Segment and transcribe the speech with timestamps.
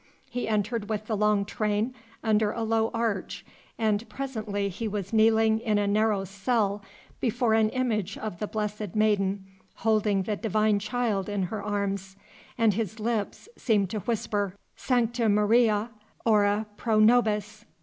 [0.31, 1.93] He entered with the long train
[2.23, 3.45] under a low arch,
[3.77, 6.81] and presently he was kneeling in a narrow cell
[7.19, 9.45] before an image of the Blessed Maiden
[9.75, 12.15] holding the Divine Child in her arms,
[12.57, 15.91] and his lips seemed to whisper, Sancta Maria,
[16.25, 17.65] ora pro nobis!